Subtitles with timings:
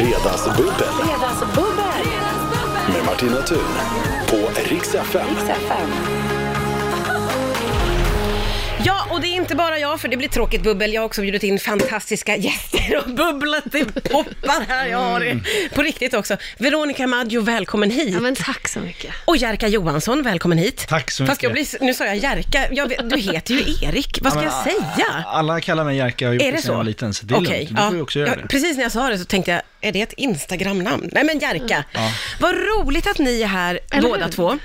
[0.00, 2.04] Fredagsbubbel Fredagsbubbel.
[2.92, 3.74] med Martina Thun
[4.26, 5.26] på Rix FM.
[9.20, 10.92] Och det är inte bara jag, för det blir tråkigt bubbel.
[10.92, 14.86] Jag har också bjudit in fantastiska gäster och bubblet det poppar här.
[14.86, 15.40] Jag har det
[15.74, 16.36] på riktigt också.
[16.58, 18.08] Veronica Maggio, välkommen hit.
[18.14, 19.14] Ja, men tack så mycket.
[19.24, 20.86] Och Jerka Johansson, välkommen hit.
[20.88, 21.70] Tack så Fast jag mycket.
[21.80, 24.18] blir, nu sa jag Jerka, jag, du heter ju Erik.
[24.22, 25.24] Vad ska Ja, jag men, säga?
[25.26, 26.76] Alla kallar mig Jerka, jag har gjort Är det det sedan jag så?
[26.76, 27.76] var liten, så det är Okej, lugnt.
[27.78, 28.48] Du får ju också göra ja, det.
[28.48, 31.08] Precis när jag sa det så tänkte jag, är det ett Instagram-namn?
[31.12, 31.84] Nej men Jerka,
[32.40, 34.32] vad roligt att ni är här Eller båda hur?
[34.32, 34.58] två.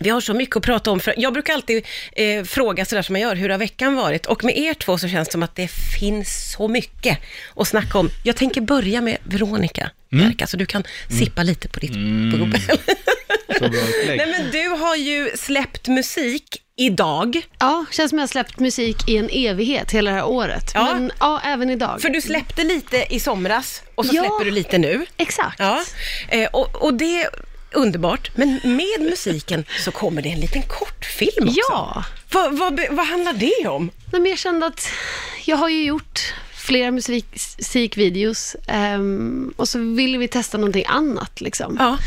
[0.00, 3.16] Vi har så mycket att prata om, för jag brukar alltid eh, fråga sådär som
[3.16, 4.26] jag gör, hur har veckan varit?
[4.26, 5.68] Och med er två så känns det som att det
[6.00, 7.18] finns så mycket
[7.56, 8.10] att snacka om.
[8.24, 10.24] Jag tänker börja med Veronica, Mm.
[10.26, 10.84] Jerka, så du kan
[11.18, 11.92] sippa lite på ditt
[12.32, 12.60] bubbel.
[13.48, 14.18] Upplägg.
[14.18, 19.08] Nej men du har ju släppt musik idag, Ja, känns som jag har släppt musik
[19.08, 20.70] i en evighet hela det här året.
[20.74, 20.84] Ja.
[20.94, 22.02] Men ja, även idag.
[22.02, 24.22] för du släppte lite i somras och så Ja.
[24.22, 25.06] släpper du lite nu.
[25.16, 25.58] Exakt.
[25.58, 25.84] Ja,
[26.28, 27.28] eh, och, och det
[27.74, 28.30] underbart.
[28.34, 31.60] Men med musiken så kommer det en liten kortfilm också.
[31.70, 32.04] Ja.
[32.32, 33.90] Vad, vad, vad handlar det om?
[34.12, 34.88] Nej, men jag kände att
[35.44, 36.20] jag har ju gjort
[36.54, 41.40] flera musik- musikvideos ehm, och så ville vi testa någonting annat.
[41.40, 41.76] Liksom.
[41.80, 41.98] Ja.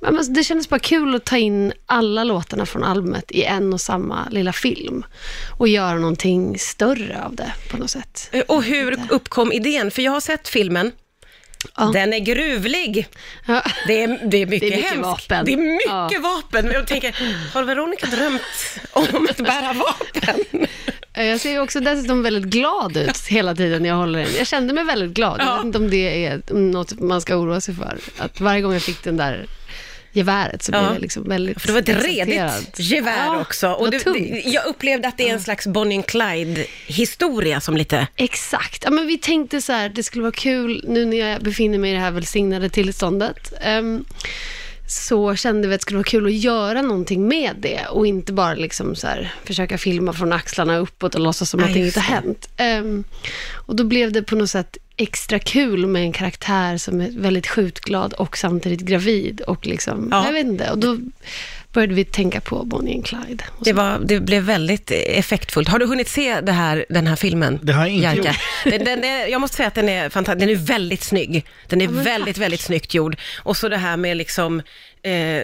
[0.00, 3.80] Men det kändes bara kul att ta in alla låtarna från albumet i en och
[3.80, 5.04] samma lilla film
[5.58, 8.28] och göra någonting större av det på något sätt.
[8.32, 9.90] Eh, Och hur uppkom idén?
[9.90, 10.92] För jag har sett filmen.
[11.76, 11.84] Ja.
[11.92, 13.08] Den är gruvlig.
[13.46, 13.62] Ja.
[13.86, 15.04] Det är, det är mycket, Det är mycket hemskt.
[15.04, 15.44] vapen.
[15.44, 16.10] Det är mycket Ja.
[16.22, 16.70] vapen.
[16.72, 17.16] Jag tänker,
[17.54, 18.42] har Veronica drömt
[18.92, 20.66] om att bära vapen?
[21.16, 24.28] Jag ser också dessutom väldigt glad ut hela tiden när jag håller den.
[24.38, 25.40] Jag kände mig väldigt glad.
[25.40, 25.56] Jag Ja.
[25.56, 27.98] vet inte om det är något man ska oroa sig för.
[28.18, 29.46] Att varje gång jag fick den där
[30.16, 30.78] geväret så Ja.
[30.80, 33.68] blev jag liksom väldigt För det var ett redigt gevär Ja, också.
[33.70, 38.06] Och det, jag upplevde att det är en slags Bonnie and Clyde-historia som lite...
[38.16, 38.84] Exakt.
[38.84, 41.90] Ja, men vi tänkte så här, det skulle vara kul nu när jag befinner mig
[41.90, 43.52] i det här välsignade tillståndet.
[43.60, 44.04] ehm,
[44.86, 48.32] så kände vi att det skulle vara kul att göra någonting med det och inte
[48.32, 52.14] bara liksom så här, försöka filma från axlarna uppåt och låtsas som att inte har
[52.14, 52.48] hänt.
[52.56, 53.04] Ehm,
[53.50, 57.46] och då blev det på något sätt extra kul med en karaktär som är väldigt
[57.46, 60.26] skjutglad och samtidigt gravid och liksom, Ja.
[60.26, 60.70] jag vet inte.
[60.70, 60.98] Och då
[61.72, 63.44] började vi tänka på Bonnie and Clyde.
[63.58, 65.68] Och Det, var, det blev väldigt effektfullt.
[65.68, 67.58] Har du hunnit se det här, den här filmen?
[67.62, 68.28] Det har jag inte Jerka?
[68.28, 68.36] gjort.
[68.72, 70.40] Den, den är, jag måste säga att den är fantastisk.
[70.46, 71.44] Den är väldigt snygg.
[71.68, 72.42] Den är men väldigt, tack.
[72.44, 73.16] väldigt snyggt gjord.
[73.38, 74.62] Och så det här med liksom
[75.02, 75.42] eh,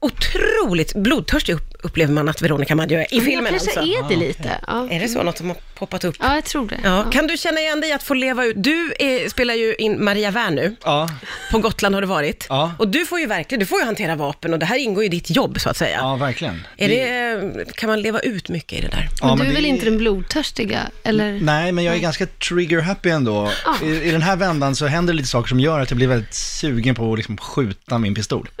[0.00, 4.04] otroligt blodtörstig upp, upplever man att Veronica Maggio är i Men filmen jag kanske alltså.
[4.04, 4.50] är det lite.
[4.66, 4.88] Ja.
[4.90, 5.22] Är det så?
[5.22, 6.16] Något som har poppat upp?
[6.20, 6.78] Ja, jag tror det.
[6.84, 7.04] Ja.
[7.12, 8.54] Kan du känna igen dig att få leva ut?
[8.58, 10.76] Du är, spelar ju in Maria Wern nu.
[10.84, 11.10] Ja,
[11.50, 12.46] På Gotland har du varit.
[12.48, 12.72] Ja.
[12.78, 15.06] Och du får ju verkligen, du får ju hantera vapen och det här ingår ju
[15.06, 15.96] i ditt jobb så att säga.
[16.00, 16.66] ja verkligen.
[16.76, 19.08] Är det, kan man leva ut mycket i det där?
[19.20, 20.80] Ja, Men du men är väl det- inte den blodtörstiga?
[21.02, 21.32] Eller?
[21.40, 23.50] Nej, men jag är ganska trigger-happy ändå.
[23.64, 23.86] Ja.
[23.86, 26.06] I, I den här vändan så händer det lite saker som gör att jag blir
[26.08, 28.48] väldigt sugen på att liksom skjuta min pistol.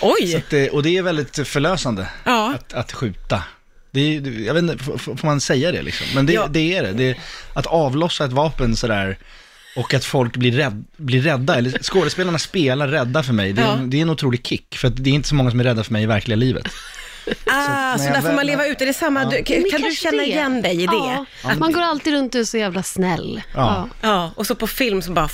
[0.00, 0.36] Så Oj!
[0.36, 2.54] att det, och det är väldigt förlösande Ja.
[2.60, 3.42] Att, att skjuta.
[3.90, 6.06] Det är, jag vet inte, får, man säga det liksom?
[6.14, 6.46] Men det, Ja.
[6.50, 6.92] det är det.
[6.92, 7.16] det är,
[7.54, 9.18] att avlossa ett vapen sådär
[9.76, 13.52] och att folk blir, rädd, blir rädda, eller skådespelarna spelar rädda för mig.
[13.52, 13.72] Det är, Ja.
[13.72, 15.64] en, det är en otrolig kick, för att det är inte så många som är
[15.64, 16.68] rädda för mig i verkliga livet.
[17.46, 18.80] Ah, så, jag där får man leva ut.
[18.80, 19.24] Är det samma?
[19.24, 20.26] Du, kan du känna det.
[20.26, 20.92] igen dig i det?
[20.92, 23.42] Ja, Att- man går alltid runt och är så jävla snäll.
[23.54, 23.88] Ja.
[24.00, 25.28] Ja, och så på film så bara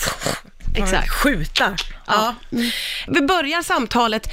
[0.75, 1.11] Exakt.
[1.11, 1.77] skjuta.
[2.07, 2.35] Ja.
[3.09, 4.29] Vi börjar samtalet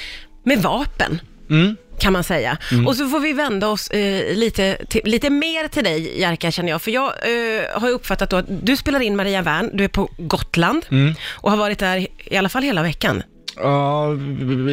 [0.45, 1.21] med vapen.
[1.49, 1.75] Mm.
[1.99, 2.57] Kan man säga.
[2.87, 6.69] Och så får vi vända oss eh, lite, till, lite mer till dig, Jerka, känner
[6.69, 6.81] jag.
[6.81, 9.87] För jag eh, har ju uppfattat då att du spelar in Maria Wern, du är
[9.87, 11.13] på Gotland Mm.
[11.31, 13.23] och har varit där i alla fall hela veckan.
[13.55, 14.07] Ja,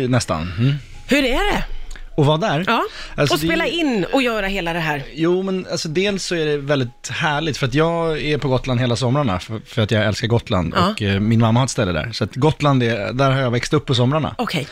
[0.08, 0.52] nästan.
[0.58, 0.74] Mm.
[1.08, 1.64] Hur är det?
[2.16, 2.64] Och vad där?
[2.66, 2.82] Ja,
[3.14, 5.02] Alltså, och det- spela in och göra hela det här.
[5.14, 8.80] Jo, men alltså dels så är det väldigt härligt för att jag är på Gotland
[8.80, 10.90] hela somrarna för, för att jag älskar Gotland Ja.
[10.90, 12.10] och eh, min mamma har ett ställe där.
[12.12, 14.34] Så att Gotland, är, där har jag växt upp på somrarna.
[14.38, 14.60] Okej.
[14.60, 14.66] Eh,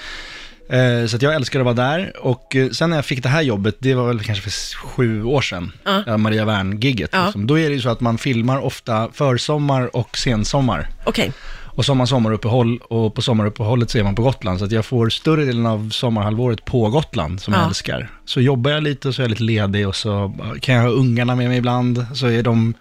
[1.08, 3.42] så att jag älskar att vara där och eh, sen när jag fick det här
[3.42, 5.72] jobbet, det var väl kanske för sju år sedan,
[6.06, 6.16] ja.
[6.16, 7.10] Maria Wern-gigget.
[7.12, 7.24] Ja.
[7.24, 7.46] Liksom.
[7.46, 10.88] Då är det ju så att man filmar ofta försommar och sensommar.
[11.04, 11.32] Okej.
[11.78, 14.58] Och så har man sommaruppehåll och på sommaruppehållet så är man på Gotland.
[14.58, 17.60] Så att jag får större delen av sommarhalvåret på Gotland som Ja.
[17.60, 18.08] jag älskar.
[18.24, 20.90] Så jobbar jag lite och så är jag lite ledig och så kan jag ha
[20.90, 22.06] ungarna med mig ibland.
[22.14, 22.74] Så är de,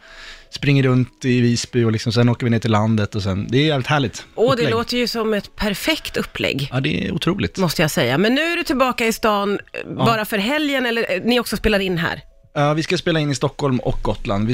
[0.50, 3.58] springer runt i Visby och liksom, sen åker vi ner till landet och sen, det
[3.58, 4.26] är jävligt härligt.
[4.36, 6.70] Och det låter ju som ett perfekt upplägg.
[6.72, 7.58] Ja, det är otroligt.
[7.58, 8.18] Måste jag säga.
[8.18, 11.58] Men nu är du tillbaka i stan eh, bara för helgen eller eh, ni också
[11.58, 12.22] spelar in här?
[12.60, 14.48] Ja, vi ska spela in i Stockholm och Gotland.
[14.48, 14.54] Vi,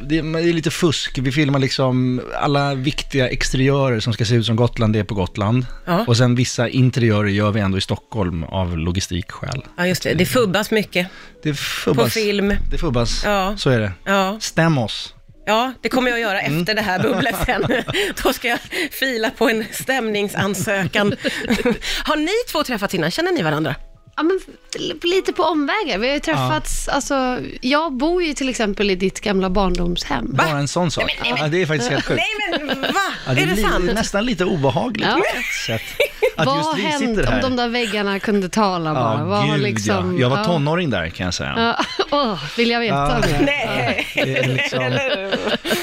[0.00, 1.18] det, är- lite fusk.
[1.18, 5.14] Vi filmar liksom alla viktiga exteriörer som ska se ut som Gotland, det är på
[5.14, 5.66] Gotland.
[5.86, 6.04] Ja.
[6.06, 9.62] Och sen vissa interiörer gör vi ändå i Stockholm av logistikskäl.
[9.76, 10.14] Ja, just det.
[10.14, 11.06] Det fubbas mycket
[11.42, 12.12] Det på fubbas.
[12.14, 12.54] film.
[12.70, 13.22] Det fubbas.
[13.24, 13.54] Ja.
[13.56, 13.92] Så är det.
[14.04, 14.38] Ja.
[14.40, 15.14] Stäm oss.
[15.46, 16.60] Ja, det kommer jag att göra Mm.
[16.60, 17.62] efter det här bubblet sen.
[18.22, 18.58] Då ska jag
[18.90, 21.06] fila på en stämningsansökan.
[22.04, 23.10] Har ni två träffats innan?
[23.10, 23.74] Känner ni varandra?
[24.16, 24.40] Ja, men
[25.02, 25.98] lite på omvägar.
[25.98, 30.32] Vi har ju träffats, alltså, jag bor ju till exempel i ditt gamla barndomshem.
[30.32, 31.18] Bara en sån sak.
[31.24, 32.20] Ja, det är faktiskt helt sjukt.
[32.50, 32.88] Nej men va?
[33.26, 33.84] Ja, är det li- sant?
[33.84, 35.14] nästan lite obehagligt Ja.
[35.14, 35.82] på ett sätt.
[36.36, 37.34] Att Vad just har vi hänt sitter här.
[37.34, 39.18] om de där väggarna kunde tala bara?
[39.18, 40.20] Ja, Vad har gud liksom, ja.
[40.20, 40.44] Jag var ja.
[40.44, 41.54] tonåring där kan jag säga.
[41.56, 43.20] Ja, åh, vill jag veta Ja.
[43.20, 43.42] mer?
[43.46, 44.06] Nej.
[44.14, 44.78] Det är liksom...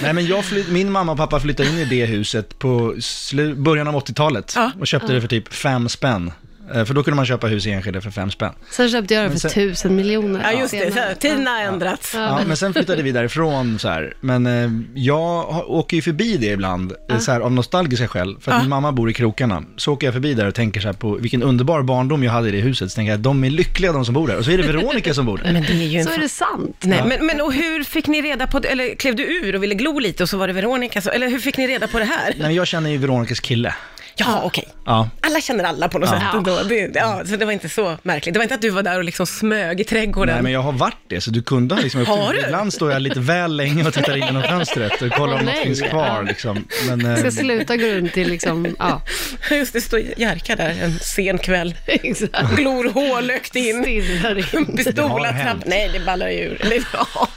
[0.01, 3.55] Nej, men jag flytt, min mamma och pappa flyttade in i det huset på slu,
[3.55, 4.71] början av 80-talet Ja.
[4.79, 6.31] och köpte det för typ fem spänn.
[6.75, 8.53] Eh, För då kunde man köpa hus i Enskede för fem spänn.
[8.71, 10.41] Sen köpte jag det för sen- tusen miljoner.
[10.53, 11.15] Ja just det, senare.
[11.19, 12.13] tiden har ändrats.
[12.13, 14.13] Ja, men sen flyttade vi därifrån så här.
[14.21, 18.37] Men eh, jag åker ju förbi det ibland, eh, så här, av nostalgiska skäl.
[18.41, 18.61] För att Ja.
[18.61, 19.63] min mamma bor i krokarna.
[19.77, 22.47] Så åker jag förbi där och tänker så här på vilken underbar barndom jag hade
[22.47, 22.91] i det huset.
[22.91, 24.37] Så tänker jag, de är lyckliga de som bor där.
[24.37, 25.53] Och så är det Veronica som bor där.
[25.53, 26.77] Men det är ju en Så är det sant.
[26.81, 28.67] Nej, men, men och hur fick ni reda på det?
[28.67, 31.01] Eller klev du ur och ville glo lite och så var det Veronica?
[31.01, 32.33] Så, eller hur fick ni reda på det här?
[32.39, 33.73] Nej, jag känner ju Veronicas kille.
[34.19, 34.67] Ja, okej.
[34.85, 35.09] Ja.
[35.21, 36.19] Alla känner alla på något Ja.
[36.19, 36.63] sätt ändå.
[36.63, 38.33] Det, ja, så det var inte så märkligt.
[38.33, 40.33] Det var inte att du var där och liksom smög i trädgården.
[40.33, 42.05] Nej, men jag har varit det, så du kunde ha liksom...
[42.05, 42.39] Har du?
[42.39, 45.55] Ibland står jag lite väl länge och tittar in genom fönstret och kollar om något
[45.57, 46.65] finns kvar liksom.
[46.87, 49.01] Men, eh, Ska sluta gå runt till liksom, ja,
[49.51, 51.75] Just det, står Jerka där en sen kväll.
[51.85, 52.55] exakt.
[52.55, 53.83] Glor hålögt in.
[53.83, 54.45] Stirrar in.
[54.75, 55.43] Det har Pistola hänt.
[55.61, 55.63] trapp.
[55.69, 56.61] Nej, det ballar ju ur.
[56.61, 57.27] Eller, ja.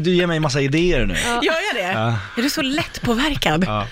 [0.00, 1.14] du ger mig massa idéer nu.
[1.14, 1.92] Gör jag det?
[1.92, 2.14] Ja.
[2.36, 3.64] Är du så lättpåverkad?
[3.66, 3.86] Ja.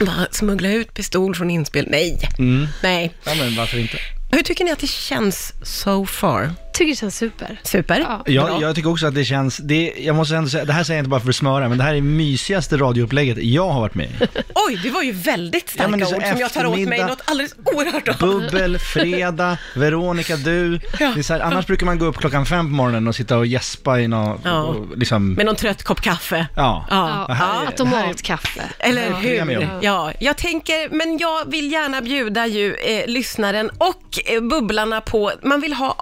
[0.00, 1.86] Bara smuggla ut pistol från inspel?
[1.90, 2.18] Nej.
[2.38, 2.66] Mm.
[2.82, 3.14] Nej.
[3.24, 3.98] ja, men varför inte?
[4.32, 6.50] Hur tycker ni att det känns so far?
[6.80, 7.60] Tycker det känns super.
[7.62, 8.00] Super?
[8.00, 8.22] Ja.
[8.26, 10.98] Jag, jag tycker också att det känns, det, jag måste ändå säga, det här säger
[10.98, 13.94] jag inte bara för att smöra, men det här är mysigaste radioupplägget jag har varit
[13.94, 14.12] med i.
[14.68, 16.64] Oj, det var ju väldigt starka Ja, men det är så ord som jag tar
[16.66, 17.06] åt mig eftermiddag.
[17.06, 18.16] något alldeles oerhört av.
[18.18, 20.78] Bubbel, fredag, Veronica, du.
[20.98, 23.36] Det är så här, annars brukar man gå upp klockan fem på morgonen och sitta
[23.38, 24.62] och gäspa i något, Ja.
[24.62, 26.46] och liksom, Med någon trött kopp kaffe.
[26.56, 26.86] ja.
[26.90, 27.26] Ja.
[27.28, 28.62] Ja, här är- automatkaffe.
[28.78, 29.58] Eller Ja, det hur?
[29.58, 29.78] om.
[29.82, 35.32] Ja, jag tänker, men jag vill gärna bjuda ju eh, lyssnaren och eh, bubblarna på,
[35.42, 35.94] man vill ha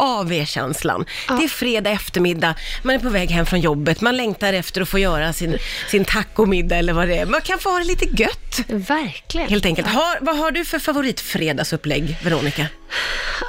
[0.69, 1.05] AV-känslan.
[1.39, 4.89] Det är fredag eftermiddag, man är på väg hem från jobbet, man längtar efter att
[4.89, 5.59] få göra sin,
[5.91, 7.27] sin tacomiddag eller vad det är.
[7.27, 9.49] Man kan få ha det lite gött, Verkligen.
[9.49, 9.89] helt enkelt.
[9.89, 12.67] Har, vad har du för favoritfredagsupplägg, Veronica?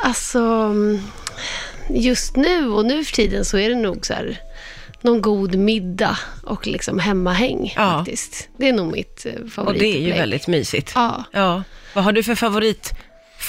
[0.04, 0.74] Alltså,
[1.90, 4.38] just nu och nu för tiden så är det nog så här,
[5.02, 7.98] någon god middag och liksom hemmahäng Ja.
[7.98, 8.50] faktiskt.
[8.58, 9.94] Det är nog mitt eh, Och favoritupplägg.
[9.94, 10.92] det är ju väldigt mysigt.
[10.96, 11.24] Ja.
[11.32, 11.64] Ja.
[11.94, 12.94] Vad har du för favorit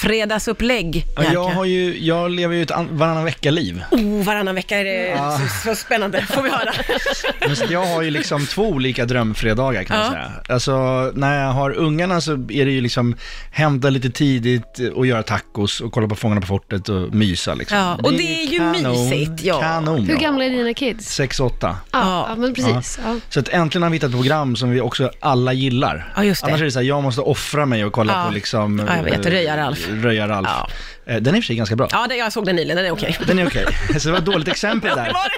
[0.01, 3.83] fredagsupplägg, Ja, jag, har ju, jag lever ju ett an- varannan vecka-liv.
[3.91, 5.17] Oh, varannan vecka är det
[5.63, 6.71] så, så spännande, får vi höra.
[7.47, 10.11] Men jag har ju liksom två olika drömfredagar kan man Ja.
[10.11, 10.31] säga.
[10.49, 10.71] Alltså
[11.15, 13.15] när jag har ungarna så är det ju liksom
[13.51, 17.77] hämta lite tidigt och göra tacos och kolla på Fångarna på fortet och mysa liksom.
[17.77, 19.59] Ja, och det är ju mysigt, ja.
[19.61, 20.05] Kanon.
[20.05, 20.19] Hur ja.
[20.19, 21.05] gamla är dina kids?
[21.15, 21.77] Sex, åtta.
[21.91, 22.25] Ja, Ja.
[22.29, 22.99] ja men precis.
[23.05, 23.15] Ja.
[23.29, 26.13] Så att äntligen har vi hittat ett program som vi också alla gillar.
[26.15, 26.47] Ja, just det.
[26.47, 28.25] Annars är det så här, jag måste offra mig och kolla Ja.
[28.27, 28.79] på liksom...
[28.87, 29.25] Ja, jag vet.
[29.25, 29.87] eh, Röja-Ralf.
[29.91, 30.47] Röja-Ralf.
[30.51, 30.69] Ja.
[31.13, 31.87] Eh, Den är i och för sig ganska bra.
[31.91, 33.17] Ja, det, jag såg den nyligen, den är okej.
[33.27, 33.65] Den är okej.
[33.99, 35.05] Så det var ett dåligt exempel där.
[35.05, 35.29] Det var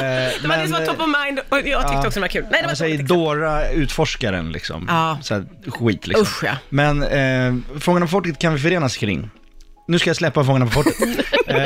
[0.00, 0.26] det.
[0.26, 1.98] Eh, Det var det som var top of mind och jag tyckte ja.
[1.98, 2.44] också den var kul.
[2.50, 3.02] Nej, det var säger.
[3.02, 4.84] Dora utforskaren liksom.
[4.88, 5.18] Ja.
[5.22, 6.22] Så här, skit liksom.
[6.22, 6.56] Usch ja.
[6.68, 9.30] Men eh, Fångarna på fortet kan vi förenas kring.
[9.86, 10.94] Nu ska jag släppa Fångarna på fortet.
[11.46, 11.56] eh,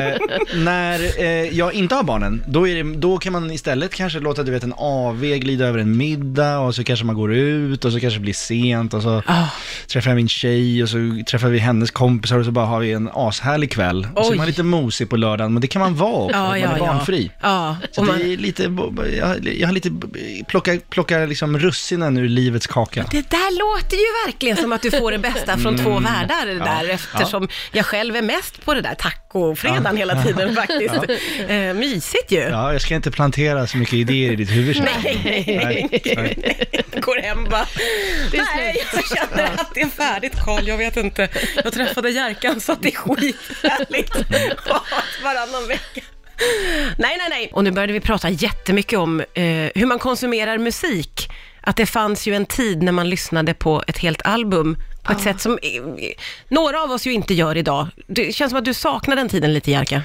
[0.55, 1.27] när eh,
[1.59, 4.63] jag inte har barnen, då, är det, då kan man istället kanske låta du vet,
[4.63, 8.19] en AV glida över en middag och så kanske man går ut och så kanske
[8.19, 9.47] det blir sent och så Ah.
[9.93, 10.97] träffar jag min tjej och så
[11.31, 14.09] träffar vi hennes kompisar och så bara har vi en ashärlig kväll.
[14.15, 16.61] Och så är man lite mosig på lördagen, men det kan man vara Ja, att
[16.61, 16.87] ja, man är ja.
[16.87, 17.31] barnfri.
[17.43, 18.63] Ja, Så och man, det är lite,
[19.19, 19.91] jag, jag har lite,
[20.49, 23.05] plocka, plocka liksom russinen ur livets kaka.
[23.11, 26.89] det där låter ju verkligen som att du får det bästa från två världar där,
[26.91, 30.95] eftersom jag själv är mest på det där tacofredagen hela tiden faktiskt.
[31.49, 32.39] Eh, mysigt ju.
[32.39, 34.77] Ja, jag ska inte plantera så mycket idéer i ditt huvud.
[34.77, 34.85] jag.
[34.85, 35.21] Nej.
[35.65, 36.85] Nej, nej.
[37.01, 37.67] Går hem bara,
[38.33, 41.29] nej jag känner att det är färdigt Karl, jag vet inte.
[41.65, 44.15] Jag träffade Jerkan så att det är skithärligt.
[45.23, 46.01] Varannan vecka.
[46.99, 47.51] Nej, nej, nej.
[47.53, 49.45] Och nu började vi prata jättemycket om eh,
[49.75, 51.29] hur man konsumerar musik.
[51.61, 55.21] Att det fanns ju en tid när man lyssnade på ett helt album på ett
[55.21, 55.83] sätt som eh,
[56.49, 57.87] några av oss ju inte gör idag.
[58.07, 60.03] Det känns som att du saknar den tiden lite, Jerka.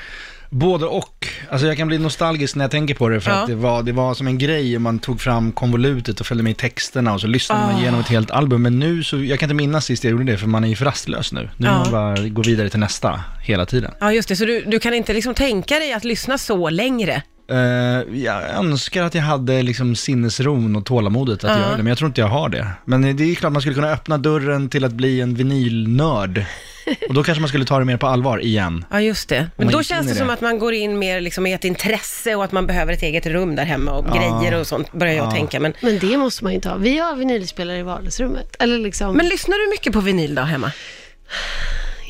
[0.54, 1.28] Både och.
[1.50, 3.38] Alltså jag kan bli nostalgisk när jag tänker på det för Ja.
[3.38, 6.52] att det var, det var som en grej man tog fram konvolutet och följde med
[6.52, 7.80] i texterna och så lyssnade man Ah.
[7.82, 8.62] igenom ett helt album.
[8.62, 10.76] Men nu så, jag kan inte minnas sist jag gjorde det för man är ju
[10.76, 11.50] för rastlös nu.
[11.58, 11.74] Nu Ja.
[11.78, 13.92] man bara gå vidare till nästa hela tiden.
[14.00, 14.36] Ja, just det.
[14.36, 17.22] Så du, du kan inte liksom tänka dig att lyssna så längre?
[17.52, 21.60] Eh, jag önskar att jag hade liksom sinnesron och tålamodet att Ja.
[21.60, 22.68] göra det, men jag tror inte jag har det.
[22.86, 26.46] Men det är klart man skulle kunna öppna dörren till att bli en vinylnörd
[27.08, 28.86] Och då kanske man skulle ta det mer på allvar igen.
[28.92, 29.48] Ja, just det.
[29.58, 30.34] Men då känns i det som det.
[30.34, 33.26] att man går in mer liksom i ett intresse och att man behöver ett eget
[33.26, 35.32] rum där hemma och grejer och sånt, börjar jag Ja.
[35.32, 35.60] tänka.
[35.60, 36.76] Men, Men det måste man ju inte ha.
[36.78, 38.56] Vi har vinylspelare i vardagsrummet.
[38.60, 40.72] Eller liksom, men lyssnar du mycket på vinyl då hemma?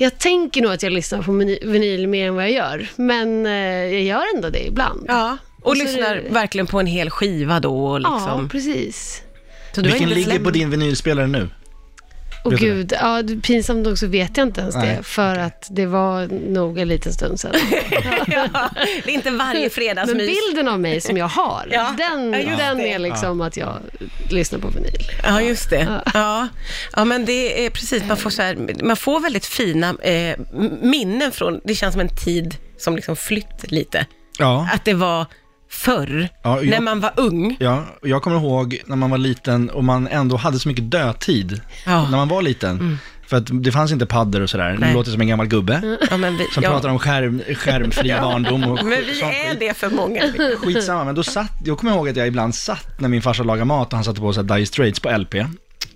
[0.01, 1.31] Jag tänker nog att jag lyssnar på
[1.71, 2.87] vinyl mer än vad jag gör.
[2.95, 3.51] Men eh,
[3.93, 5.05] jag gör ändå det ibland.
[5.07, 5.37] Ja.
[5.61, 8.49] Och, Och så är lyssnar det- verkligen på en hel skiva då och Ja, liksom.
[8.49, 9.21] precis.
[9.75, 11.49] Så Vilken ligger på din vinylspelare nu?
[12.43, 15.03] Och gud, ja, pinsamt nog så vet jag inte ens Nej, det.
[15.03, 17.51] För att det var nog en liten stund sedan.
[18.27, 18.69] ja,
[19.03, 20.27] det är inte varje Men fredagsmys.
[20.27, 22.93] bilden av mig som jag har, Ja, den, ja, just den det.
[22.93, 23.77] är liksom att jag
[24.29, 25.07] lyssnar på vinyl.
[25.23, 26.01] Ja, just det.
[26.13, 26.47] Ja.
[26.95, 30.37] ja, men det är precis, man får, så här, man får väldigt fina eh,
[30.81, 34.05] minnen från, det känns som en tid som liksom flytt lite.
[34.39, 34.69] Ja.
[34.73, 35.25] Att det var
[35.71, 37.57] förr, Ja, jag- när man var ung.
[37.59, 40.91] Ja, och jag kommer ihåg när man var liten och man ändå hade så mycket
[40.91, 42.01] dödtid Ja.
[42.09, 42.97] när man var liten.
[43.27, 44.77] För att det fanns inte paddor och sådär.
[44.79, 44.89] Nej.
[44.89, 46.69] Det låter som en gammal gubbe Ja, men vi, som ja.
[46.69, 50.21] pratar om skärm, skärmfri barndom och Men vi sånt är det för många.
[50.57, 53.65] Skitsamma, men då satt, jag kommer ihåg att jag ibland satt när min farsa lagade
[53.65, 55.35] mat och han satte på sig Dire Straits på LP.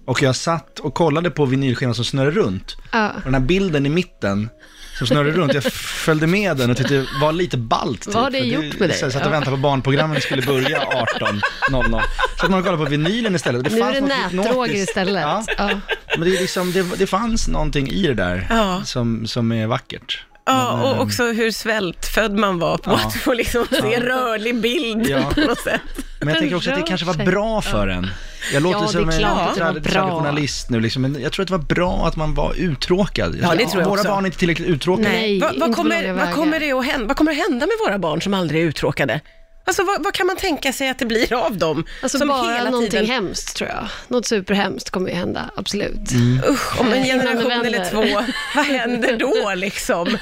[0.05, 2.77] Och jag satt och kollade på vinylskivan som snurrade runt.
[2.91, 3.10] Ja.
[3.15, 4.50] Och den här bilden i mitten
[4.98, 8.02] som snurrade runt, jag följde med den och tyckte det var lite ballt.
[8.02, 8.14] Typ.
[8.14, 8.98] Vad har det gjort med dig?
[9.02, 12.02] Jag satt och väntade på barnprogrammen skulle börja 18.00.
[12.40, 13.64] Så att man kollade på vinylen istället.
[13.64, 15.22] Det Nu är det nätdroger istället.
[15.22, 15.70] Ja, Ja.
[16.18, 18.48] men det, är liksom, det, det fanns någonting i det där
[18.84, 20.24] som, som är vackert.
[20.46, 22.96] Ja, och också hur svältfödd man var på Ja.
[23.08, 25.32] att få liksom se rörlig bild Ja.
[25.36, 25.82] på något sätt.
[26.20, 28.08] Men jag tänker också att det kanske var bra för en.
[28.54, 31.64] Jag låter Ja, som en trad- traditionalist nu, liksom, men jag tror att det var
[31.64, 33.36] bra att man var uttråkad.
[33.42, 34.08] Ja, det tror jag Våra också.
[34.12, 35.10] barn är inte tillräckligt uttråkade.
[35.10, 35.40] Nej.
[35.40, 36.32] vad, vad, inte på kommer, vägar.
[36.32, 39.20] kommer det att hända, vad kommer att hända med våra barn som aldrig är uttråkade?
[39.67, 41.86] Alltså vad, vad kan man tänka sig att det blir av dem?
[42.01, 43.88] Alltså som bara hela någonting tiden, hemskt tror jag.
[44.07, 46.12] Något superhemskt kommer ju hända, absolut.
[46.12, 46.43] Mm.
[46.50, 48.22] usch, om en generation eller två,
[48.55, 50.17] vad händer då liksom?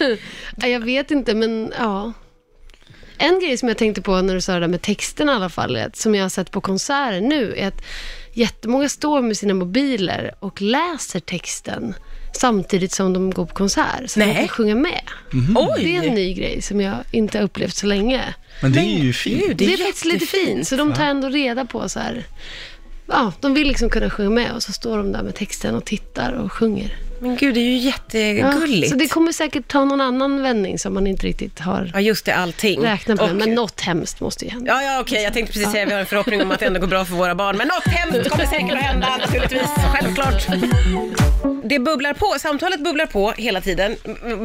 [0.56, 2.14] Ja, Jag vet inte, men ja.
[3.18, 5.50] En grej som jag tänkte på när du sa det där med texten i alla
[5.50, 7.84] fall, som jag har sett på konserter nu, är att
[8.34, 11.96] jättemånga står med sina mobiler och läser texten
[12.38, 14.28] samtidigt som de går på konsert, så Nej.
[14.28, 15.02] de kan sjunga med.
[15.56, 15.84] Oj!
[15.84, 18.34] Det är en ny grej som jag inte har upplevt så länge.
[18.62, 19.42] Men det är ju fint.
[19.48, 22.00] Gud, Det det är, är faktiskt lite fint, så de tar ändå reda på så
[22.00, 22.24] här,
[23.08, 25.86] ja, de vill liksom kunna sjunga med och så står de där med texten och
[25.86, 26.96] tittar och sjunger.
[27.24, 27.94] Men gud, det är ju Ja,
[28.52, 28.90] jättegulligt.
[28.92, 32.26] så det kommer säkert ta någon annan vändning som man inte riktigt har Ja, just
[32.26, 32.84] det, allting.
[32.84, 34.72] räknat med, Och- men något hemskt måste ju hända.
[34.72, 36.66] Ja, ja, okej, jag tänkte precis säga att vi har en förhoppning om att det
[36.66, 37.58] ändå går bra för våra barn.
[37.58, 40.48] Men något hemskt kommer säkert att hända naturligtvis, självklart.
[41.66, 43.96] Det bubblar på, samtalet bubblar på hela tiden.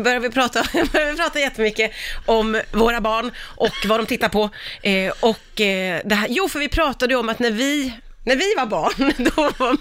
[0.05, 1.91] Börjar vi prata, börjar vi prata jättemycket
[2.27, 4.51] om våra barn och vad de tittar på.
[4.83, 7.93] Eh, och eh, det här, jo, för vi pratade ju om att när vi
[8.29, 9.77] när vi var barn, då var,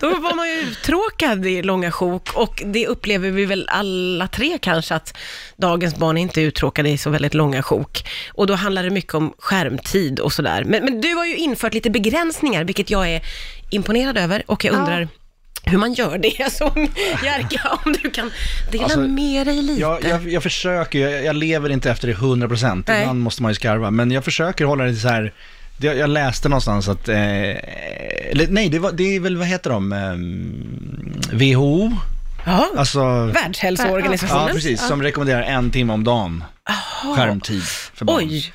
[0.00, 4.58] då var man ju uttråkad i långa sjok och det upplever vi väl alla tre
[4.62, 5.16] kanske att
[5.56, 8.08] dagens barn är inte uttråkade i så väldigt långa sjok.
[8.32, 10.64] Och då handlar det mycket om skärmtid och sådär.
[10.64, 13.22] Men, men du har ju infört lite begränsningar, vilket jag är
[13.70, 14.78] imponerad över och jag Ja.
[14.78, 15.08] undrar
[15.64, 16.52] hur man gör det.
[16.52, 16.72] Så
[17.24, 18.30] Jerka, om du kan
[18.72, 19.80] dela Alltså, med dig lite.
[19.80, 23.00] Jag, jag, jag försöker, jag, jag lever inte efter det 100%, Nej.
[23.00, 25.32] ibland måste man ju skarva, men jag försöker hålla det så här.
[25.80, 29.92] Jag läste någonstans att, eh, eller nej, det, var, det är väl, vad heter de,
[29.92, 31.90] eh, WHO?
[32.46, 34.46] ja, Alltså, Världshälsoorganisationen.
[34.46, 36.44] ja precis, som rekommenderar en timme om dagen
[37.16, 37.62] skärmtid
[37.94, 38.16] för barn.
[38.18, 38.52] Oj,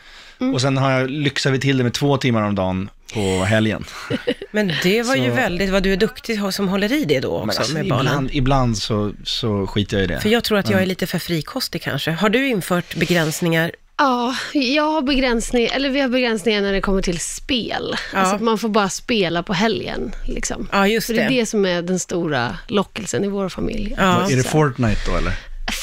[0.54, 3.86] Och sen har jag lyxat vi till det med två timmar om dagen på helgen.
[4.52, 7.38] men det var ju Så- väldigt, vad du är duktig som håller i det då
[7.38, 8.06] också alltså, med barnen.
[8.08, 10.20] ibland, ibland så, så skiter jag i det.
[10.20, 12.12] För jag tror att jag är lite för frikostig kanske.
[12.12, 13.72] Har du infört begränsningar?
[13.98, 17.96] Ja, jag har begränsning, eller vi har begränsningar när det kommer till spel.
[18.14, 18.20] Ja.
[18.20, 20.12] Alltså att man får bara spela på helgen.
[20.26, 20.68] Liksom.
[20.72, 21.36] Ja, just För det är det.
[21.36, 23.96] det som är den stora lockelsen i vår familj.
[23.98, 24.32] Ja.
[24.32, 25.34] Är det Fortnite då eller?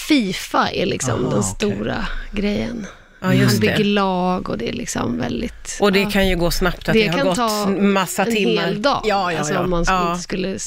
[0.09, 2.87] Fifa är liksom Aha, den stora grejen.
[3.23, 3.85] Ja, just Man bygger det.
[3.85, 5.77] lag och det är liksom väldigt...
[5.81, 6.11] Och det ja.
[6.11, 8.63] kan ju gå snabbt att det, det har kan gått ta massa en timmar.
[8.63, 9.61] hel dag, Ja, ja, alltså ja.
[9.61, 10.11] om man ja.
[10.11, 10.59] inte skulle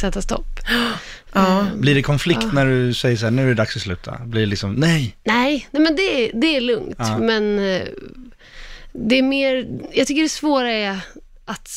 [0.00, 0.60] sätta stopp.
[1.32, 1.66] ja.
[1.76, 4.18] Blir det konflikt när du säger så här, nu är det dags att sluta?
[4.24, 6.96] Blir det liksom, nej, Nej, nej men det, är- det är lugnt.
[6.98, 7.18] Ja.
[7.18, 7.82] Men eh,
[8.92, 11.00] det är mer, jag tycker det svåra är
[11.44, 11.70] att,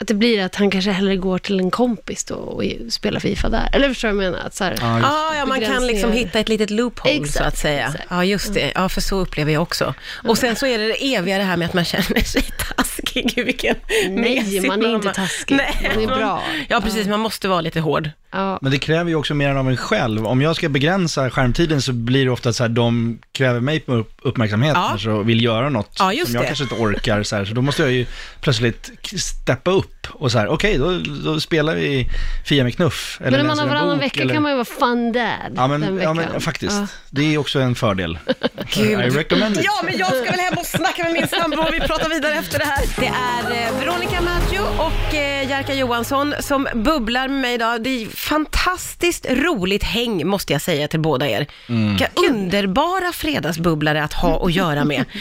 [0.00, 3.48] att det blir att han kanske hellre går till en kompis då och spelar Fifa
[3.48, 3.70] där.
[3.72, 4.46] Eller förstår du vad jag menar?
[4.46, 7.46] Att så här, Ja, just Ja, man kan liksom hitta ett litet loophole så Exakt,
[7.46, 7.86] att säga.
[7.86, 8.04] exakt.
[8.10, 8.72] Ja, just det.
[8.74, 9.94] Ja, för så upplever jag också.
[10.24, 12.42] Och sen så är det det eviga det här med att man känner sig
[12.76, 13.32] taskig.
[13.34, 13.76] Gud, Vilken
[14.08, 14.94] Nej, man är mamma.
[14.96, 15.56] inte taskig.
[15.56, 16.42] Nej, Man är bra.
[16.68, 17.06] Ja, precis.
[17.06, 18.10] Man måste vara lite hård.
[18.32, 20.26] ja, Men det kräver ju också mer av en själv.
[20.26, 23.92] Om jag ska begränsa skärmtiden så blir det ofta så här, de kräver mig på
[23.94, 25.12] upp- uppmärksamhet Ja.
[25.12, 26.46] och vill göra något Ja, som jag det.
[26.46, 27.44] kanske inte orkar så här.
[27.44, 28.06] Så då måste jag ju
[28.40, 28.90] plötsligt
[29.20, 32.08] steppa upp och så här, okej, då, då spelar vi
[32.48, 33.18] Fia med knuff.
[33.20, 34.34] Eller Men om man har varannan bok, vecka eller...
[34.34, 36.86] kan man ju vara fun dad Ja men, ja, men faktiskt, Ja.
[37.10, 38.18] det är också en fördel.
[38.76, 39.64] I recommend it.
[39.64, 42.34] Ja, men jag ska väl hem och snacka med min sambo och vi pratar vidare
[42.34, 42.84] efter det här.
[42.96, 47.82] Det är eh, Veronica Maggio och eh, Jerka Johansson som bubblar med mig idag.
[47.82, 51.46] Det är fantastiskt roligt häng måste jag säga till båda er.
[51.66, 55.04] Vilka underbara fredagsbubblare att ha att göra med.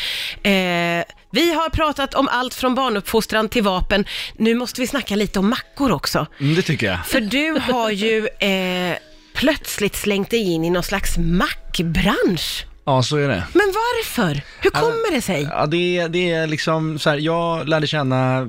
[0.43, 4.05] Eh, vi har pratat om allt från barnuppfostran till vapen.
[4.37, 6.25] Nu måste vi snacka lite om mackor också.
[6.39, 7.05] Mm, det tycker jag.
[7.07, 8.97] För du har ju eh,
[9.33, 12.65] plötsligt slängt dig in i någon slags mackbransch.
[12.85, 13.43] Ja, så är det.
[13.53, 14.41] Men varför?
[14.61, 15.41] Hur kommer det sig?
[15.51, 18.43] Ja, det, är- det är liksom så här, jag lärde känna eh,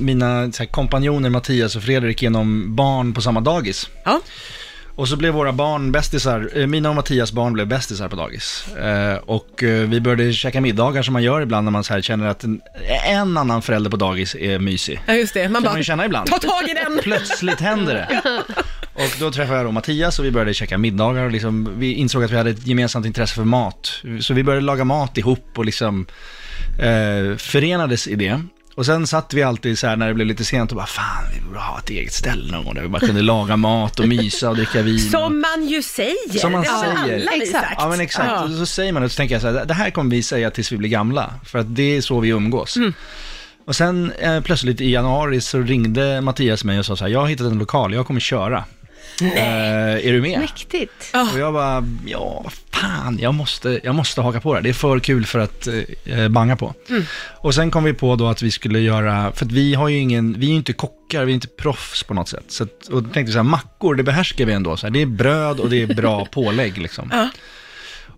[0.00, 3.88] mina så här, kompanjoner Mattias och Fredrik genom barn på samma dagis.
[4.04, 4.20] Ja.
[4.94, 8.68] Och så blev våra barn bästisar, eh, mina och Mattias barn blev bästisar på dagis.
[8.76, 12.00] Eh, och eh, vi började käka middagar som man gör ibland när man så här
[12.00, 12.60] känner att en,
[13.06, 15.02] en annan förälder på dagis är mysig.
[15.06, 15.48] Ja, just det.
[15.48, 16.28] Man kan bara, man ju känna ibland.
[16.28, 16.98] ta tag i den!
[17.02, 18.22] Plötsligt händer det.
[18.94, 22.24] Och då träffade jag då Mattias och vi började käka middagar och liksom, vi insåg
[22.24, 24.02] att vi hade ett gemensamt intresse för mat.
[24.20, 26.06] Så vi började laga mat ihop och liksom
[26.78, 28.42] eh, förenades i det.
[28.74, 31.24] Och sen satt vi alltid så här när det blev lite sent och bara fan,
[31.34, 34.08] vi borde ha ett eget ställe någon gång där vi bara kunde laga mat och
[34.08, 34.98] mysa och dricka vin.
[35.10, 36.38] Som man ju säger.
[36.38, 36.96] Som man det säger.
[36.96, 37.64] alla vi Exakt.
[37.64, 37.76] sagt.
[37.78, 38.42] Ja men exakt, Ja.
[38.44, 40.22] och så säger man det och så tänker jag så här, det här kommer vi
[40.22, 42.76] säga tills vi blir gamla, för att det är så vi umgås.
[42.76, 42.92] Mm.
[43.66, 47.20] Och sen eh, plötsligt i januari så ringde Mattias mig och sa så här, jag
[47.20, 48.64] har hittat en lokal, jag kommer köra.
[49.20, 50.40] Eh, är du med?
[50.40, 51.10] Mäktigt.
[51.32, 54.62] Och jag bara, ja, fan, jag måste, jag måste haka på det här.
[54.62, 55.68] Det är för kul för att
[56.04, 56.74] eh, banga på.
[57.38, 59.98] Och sen kom vi på då att vi skulle göra, för att vi har ju
[59.98, 62.44] ingen, vi är ju inte kockar, vi är inte proffs på något sätt.
[62.48, 64.76] Så att, och då tänkte vi så här, mackor, det behärskar vi ändå.
[64.76, 67.08] Så här, det är bröd och det är bra pålägg liksom.
[67.12, 67.28] Ja.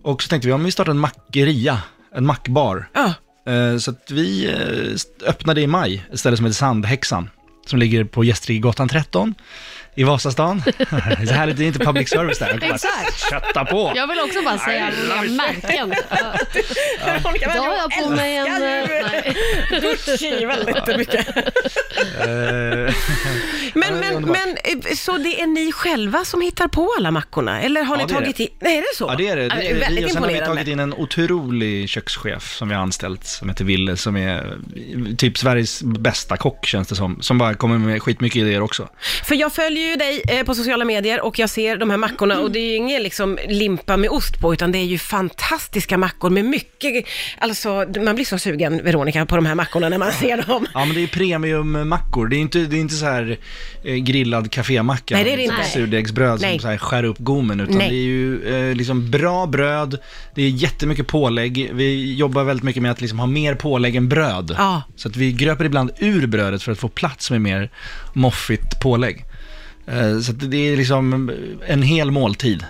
[0.01, 1.79] Och så tänkte vi, om vi startar en mackeria,
[2.15, 2.89] en mackbar.
[2.93, 3.13] Ja.
[3.53, 7.29] Eh, Så att vi eh, öppnade i maj ett ställe som heter Sandhäxan,
[7.65, 9.35] som ligger på Gästrikegatan 13
[9.95, 10.63] i Vasastan.
[10.77, 12.57] det är så det är inte public service där.
[12.59, 13.29] Bara Exakt.
[13.29, 13.91] kötta på.
[13.95, 15.93] Jag vill också bara säga många märken.
[16.09, 16.33] Ja.
[17.35, 18.47] Idag har jag på mig en...
[18.47, 19.33] älskar
[19.71, 19.81] eh.
[19.81, 21.27] Gucci väldigt mycket.
[23.75, 27.61] Eh, Men, men, men, eh, så det är ni själva som hittar på alla mackorna?
[27.61, 28.43] Eller har Ja, ni tagit det.
[28.43, 28.49] in...
[28.59, 29.05] Nej, är det så?
[29.09, 29.47] Ja, det är det.
[29.47, 29.79] det, är det.
[29.79, 33.49] väldigt Vi, sen har vi tagit in en otrolig kökschef som vi har anställt, som
[33.49, 34.57] heter Ville, som är
[35.17, 37.21] typ Sveriges bästa kock, känns det som.
[37.21, 38.89] Som bara kommer med skitmycket idéer också.
[39.23, 42.39] För jag följer ju dig eh, på sociala medier och jag ser de här mackorna
[42.39, 45.97] och det är ju ingen liksom limpa med ost på, utan det är ju fantastiska
[45.97, 47.05] mackor med mycket,
[47.39, 50.67] alltså man blir så sugen, Veronica, på de här mackorna när man ser dem.
[50.73, 52.27] Ja, men det är premiummackor.
[52.27, 53.37] Det är inte, det är inte så här
[53.83, 55.69] eh, grillad kafémacka Nej, det är det med inte.
[55.69, 56.51] surdegsbröd Nej.
[56.51, 57.89] som så här skär upp gommen, utan Nej.
[57.89, 59.97] det är ju eh, liksom bra bröd,
[60.35, 61.69] det är jättemycket pålägg.
[61.73, 64.55] Vi jobbar väldigt mycket med att liksom ha mer pålägg än bröd.
[64.57, 64.81] Ja.
[64.95, 67.69] Så att vi gröper ibland ur brödet för att få plats med mer
[68.13, 69.25] moffigt pålägg.
[69.87, 71.31] Eh, Så att det är liksom
[71.67, 72.63] en hel måltid.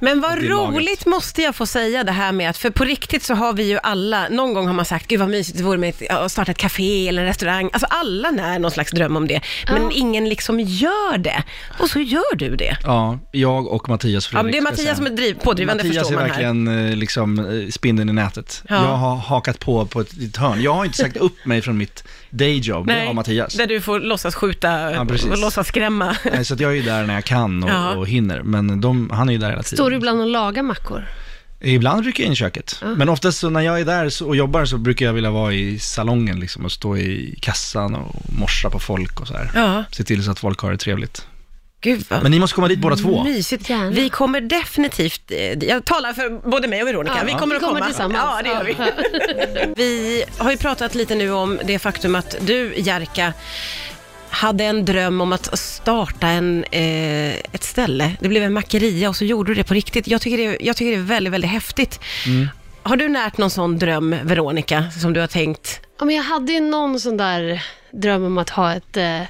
[0.00, 3.22] Men vad är roligt måste jag få säga det här med att, för på riktigt
[3.22, 5.78] så har vi ju alla, någon gång har man sagt, gud vad mysigt det vore
[5.78, 7.70] med ett- att starta ett café eller en restaurang.
[7.72, 9.40] Alltså alla när någon slags dröm om det,
[9.72, 9.90] men Ja.
[9.92, 11.42] ingen liksom gör det.
[11.78, 12.76] Och så gör du det.
[12.84, 14.44] Ja, jag och Mattias Ja, Fredrik.
[14.44, 16.52] men det är Mattias som är driv, pådrivande Mattias förstår är man här.
[16.52, 18.62] verkligen eh, liksom eh, spindeln i nätet.
[18.68, 18.74] Ja.
[18.74, 20.62] Jag har hakat på på ett litet hörn.
[20.62, 23.54] Jag har inte sagt upp mig från mitt dayjob, det har Mattias.
[23.54, 26.16] där du får låtsas skjuta Ja, och låtsas skrämma.
[26.32, 27.90] Nej, Så att jag är ju där när jag kan och, Ja.
[27.96, 29.76] och hinner, men de, han är ju där hela tiden.
[29.76, 31.06] Står du ibland och lagar mackor?
[31.60, 34.64] Ibland rycker jag in i köket, men oftast så när jag är där och jobbar
[34.64, 38.78] så brukar jag vilja vara i salongen liksom och stå i kassan och morsa på
[38.80, 39.50] folk och så här.
[39.54, 41.26] Ja, Se till så att folk har det trevligt.
[41.80, 43.24] gud vad Men ni måste komma dit båda två.
[43.24, 43.70] mysigt.
[43.70, 43.90] Gärna.
[43.90, 47.56] Vi kommer definitivt, eh, jag talar för både mig och Veronica, Ja, vi kommer vi
[47.56, 47.86] att kommer komma.
[47.86, 48.24] tillsammans.
[48.24, 49.74] Ja, det gör vi.
[49.84, 53.32] Vi har ju pratat lite nu om det faktum att du, Jerka,
[54.34, 58.16] hade en dröm om att starta en, eh, ett ställe.
[58.20, 60.06] Det blev en mackeria och så gjorde du det på riktigt.
[60.06, 62.00] Jag tycker det, jag tycker det är väldigt, väldigt häftigt.
[62.82, 65.80] Har du närt någon sån dröm, Veronica, som du har tänkt?
[65.98, 69.20] Ja, men jag hade ju någon sån där dröm om att ha ett eh,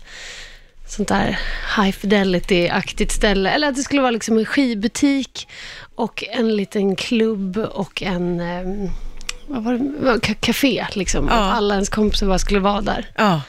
[0.88, 1.38] sånt där
[1.77, 3.51] high fidelity-aktigt ställe.
[3.51, 5.49] Eller att det skulle vara liksom en skivbutik
[5.95, 8.90] och en liten klubb och en eh,
[9.47, 9.73] vad var
[10.14, 10.35] det?
[10.35, 10.87] Café.
[10.93, 11.29] Liksom.
[11.29, 11.35] Ja.
[11.35, 13.07] Att alla ens kompisar bara skulle vara där.
[13.17, 13.40] Ja.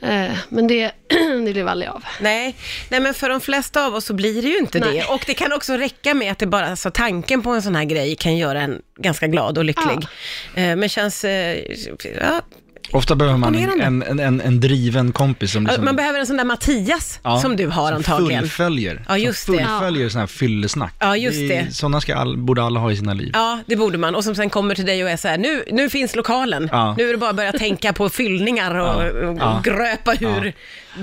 [0.00, 0.92] Eh, men det,
[1.44, 2.04] det blev aldrig av.
[2.20, 2.56] Nej,
[2.88, 4.92] nej, men för de flesta av oss så blir det ju inte Nej.
[4.92, 5.04] det.
[5.14, 7.84] Och det kan också räcka med att det bara, alltså tanken på en sån här
[7.84, 10.06] grej kan göra en ganska glad och lycklig.
[10.54, 11.58] Eh, Men känns, eh,
[12.20, 12.42] ja,
[12.92, 15.84] Ofta behöver man en, en, en, en driven kompis som liksom...
[15.84, 18.42] Man behöver en sån där Mattias Ja, som du har antagligen.
[18.42, 19.04] Fullföljer.
[19.08, 19.64] Ja, just som det.
[19.64, 20.94] fullföljer sådana här fyllesnack.
[20.98, 21.72] Ja, just är- det.
[21.74, 23.30] Sådana ska all, borde alla ha i sina liv.
[23.34, 24.14] Ja, det borde man.
[24.14, 26.68] Och som sen kommer till dig och är så här, nu, nu finns lokalen.
[26.72, 26.94] Ja.
[26.98, 29.28] Nu är det bara att börja tänka på fyllningar och, Ja.
[29.28, 29.60] och Ja.
[29.64, 30.52] gröpa ur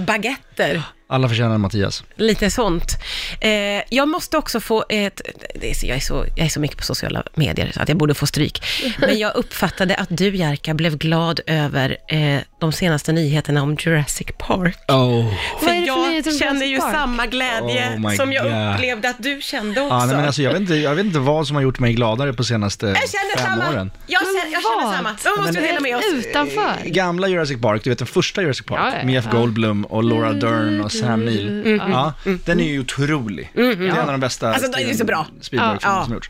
[0.06, 0.82] baguetter.
[1.08, 2.04] Alla förtjänar en Mattias.
[2.16, 2.98] Lite sånt.
[3.42, 3.50] Eh,
[3.90, 5.22] jag måste också få ett...
[5.62, 7.90] Det är så, jag, är så, jag är så mycket på sociala medier så att
[7.90, 8.64] jag borde få stryk.
[9.00, 14.28] Men jag uppfattade att du, Jerka, blev glad över eh, de senaste nyheterna om Jurassic
[14.40, 14.78] Park.
[14.88, 15.34] Oh.
[15.62, 16.94] Vad är det för jag känner ju Park?
[16.96, 18.76] samma glädje Oh som jag God.
[18.76, 19.94] upplevde att du kände också.
[19.96, 21.94] Ja, nej, men alltså, jag, vet inte, jag vet inte vad som har gjort mig
[21.94, 23.70] gladare på senaste jag känner fem samma.
[23.70, 23.92] åren.
[24.08, 25.16] Jag, Men känner, jag känner samma.
[25.36, 26.04] Då måste vi dela med oss.
[26.14, 26.74] Utanför?
[26.86, 29.26] Gamla Jurassic Park, du vet den första Jurassic Park, Ja, ja, med Jeff.
[29.32, 31.80] Goldblum och Laura Dern och Sam Neill.
[31.92, 32.14] Ja,
[32.46, 33.52] den är ju otrolig.
[33.54, 35.28] Det är en av de bästa Alltså, det är så bra.
[35.42, 36.04] Spielberg-filmerna Ja.
[36.06, 36.30] som gjorts.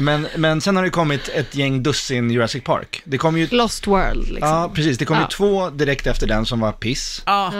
[0.00, 3.02] Men, men sen har det kommit ett gäng dussin Jurassic Park.
[3.04, 4.48] Det kom ju, Lost World liksom.
[4.48, 5.28] ja precis, det kom ju Ja.
[5.28, 7.22] två direkt efter den som var piss.
[7.26, 7.52] Ja.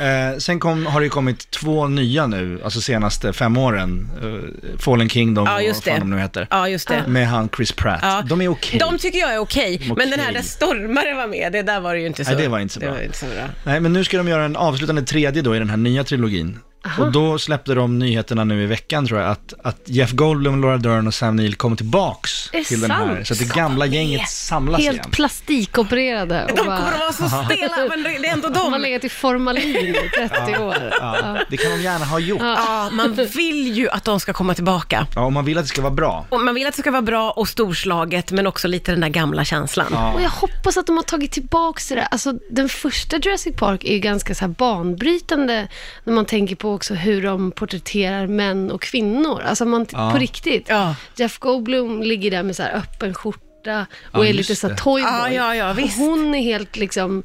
[0.00, 4.10] Eh, sen kom, har det kommit två nya nu, alltså senaste fem åren.
[4.22, 6.00] Eh, Fallen Kingdom Ja, och just vad fan det.
[6.00, 6.46] de nu heter.
[6.50, 7.04] ja, just det.
[7.06, 7.98] Med han Chris Pratt.
[8.02, 8.22] Ja.
[8.26, 8.78] De är okej.
[8.78, 10.34] De tycker jag är okej, är men den här okej.
[10.34, 12.30] där stormare var med, det där var det ju inte så.
[12.32, 12.88] Nej, det var inte så bra.
[12.88, 13.44] Det var inte så bra.
[13.64, 16.56] Nej, men nu ska de göra en avslutande tredje då i den här nya trilogin.
[16.98, 20.76] Och då släppte de nyheterna nu i veckan tror jag, att, att Jeff Goldblum, Laura
[20.76, 23.06] Dern och Sam Neill kommer tillbaks till den här.
[23.14, 23.26] sant?
[23.26, 24.94] Så att det gamla gänget samlas igen.
[24.94, 26.44] Helt plastikopererade.
[26.44, 28.82] Och De bara, kommer att vara så stela, men det är ändå de har de.
[28.82, 30.76] legat i formalin i 30 år.
[31.00, 32.40] Ja, det kan de gärna ha gjort.
[32.42, 35.06] Ja, man vill ju att de ska komma tillbaka.
[35.14, 36.26] Ja, om man vill att det ska vara bra.
[36.28, 39.08] Och man vill att det ska vara bra och storslaget, men också lite den där
[39.08, 39.86] gamla känslan.
[39.90, 40.12] Ja.
[40.12, 42.08] Och jag hoppas att de har tagit tillbaka det där.
[42.10, 45.68] Alltså, den första Jurassic Park är ju ganska så här banbrytande
[46.04, 49.42] när man tänker på också hur de porträtterar män och kvinnor.
[49.42, 50.10] Alltså man, Ja.
[50.12, 50.66] på riktigt.
[50.68, 50.94] Ja.
[51.16, 54.76] Jeff Goldblum ligger där med så här öppen skjorta och Ja, är lite så här
[54.76, 55.10] toyboy.
[55.12, 55.98] Ja, ja, ja, Och visst.
[55.98, 57.22] hon är helt liksom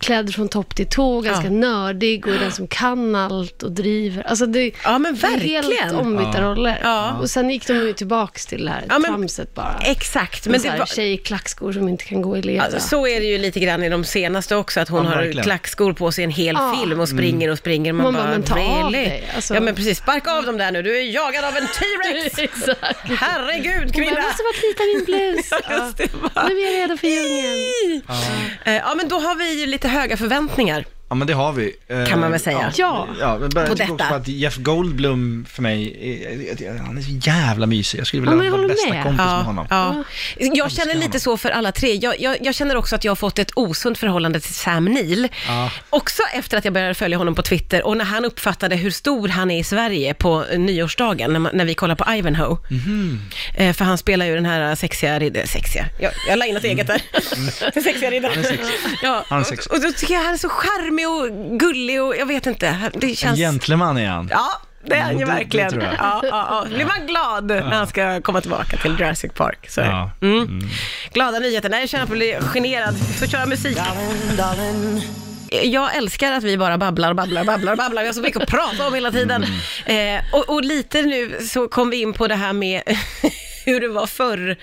[0.00, 1.50] klädd från topp till tå, ganska Ja.
[1.50, 4.22] nördig och är den som kan allt och driver.
[4.22, 5.96] Alltså det, Ja, men det är helt verkligen.
[5.96, 6.40] ombytta Ja.
[6.40, 6.80] roller.
[6.82, 7.12] Ja.
[7.20, 9.78] Och sen gick de ju tillbaks till det här Ja, men- tramset bara.
[9.84, 10.86] Exakt, Men men det här, var...
[10.86, 12.62] tjej i klackskor som inte kan gå i leda.
[12.64, 15.16] Alltså, så är det ju lite grann i de senaste också, att hon Ja, har
[15.16, 15.44] verkligen.
[15.44, 16.76] klackskor på sig en hel Ja.
[16.80, 17.92] film och springer och springer.
[17.92, 19.08] Man, Man bara, bara, men ta av really?
[19.08, 19.54] dig, alltså.
[19.54, 22.38] Ja men precis, sparka av dem där nu, du är jagad av en T-Rex!
[22.38, 22.98] Exakt.
[23.04, 24.10] Herregud Hon bara, kvinna!
[24.10, 25.50] jag måste bara knyta min blus.
[26.34, 26.44] Ja.
[26.48, 28.02] Nu är jag redo för djungeln.
[28.64, 30.84] Eh, Ja men då har vi ju lite höga förväntningar.
[31.12, 31.76] Ja, men det har vi.
[31.88, 32.72] Eh, Kan man väl säga.
[32.76, 33.08] Ja.
[33.20, 34.16] Ja, men bara, På jag tycker också detta.
[34.16, 35.96] att Jeff Goldblum för mig,
[36.62, 37.98] är, han är så jävla mysig.
[38.00, 39.02] Jag skulle Ja, vilja men jag vara bästa med.
[39.02, 39.66] kompis med Ja, honom.
[39.70, 40.04] ja.
[40.54, 41.06] Jag känner honom.
[41.06, 41.94] lite så för alla tre.
[41.94, 45.28] Jag, jag, jag känner också att jag har fått ett osunt förhållande till Sam Neill.
[45.48, 45.70] Ja.
[45.90, 49.28] Också efter att jag började följa honom på Twitter och när han uppfattade hur stor
[49.28, 52.56] han är i Sverige på eh, nyårsdagen, när, man, när vi kollar på Ivanhoe.
[53.56, 56.64] Eh, för han spelar ju den här sexiga, ridd- sexiga, jag, jag la in något
[56.64, 57.02] eget där.
[57.74, 58.44] Den sexiga riddaren.
[59.02, 59.72] Ja, Han är sexig.
[59.72, 62.90] och, och då tycker jag han är så charmig och gullig och jag vet inte,
[62.94, 63.38] det En känns...
[63.38, 64.28] gentleman är han.
[64.32, 64.48] Ja,
[64.86, 65.70] det är han ju Det- det verkligen.
[65.70, 65.94] tror jag.
[65.98, 66.64] Ja, ja, ja.
[66.76, 69.70] Blir man glad när han ska komma tillbaka till Jurassic Park.
[69.70, 69.86] Så det.
[69.86, 70.10] Ja.
[70.22, 70.60] Mm.
[71.12, 71.68] Glada nyheter.
[71.68, 72.96] Nej, jag känner att jag blir generad.
[73.18, 73.78] Så köra musik.
[75.62, 78.02] Jag älskar att vi bara babblar, babblar, babblar, babblar.
[78.02, 79.44] Vi har så mycket att prata om hela tiden.
[79.86, 82.82] Eh, och, och lite nu så kom vi in på det här med
[83.64, 84.56] hur det var förr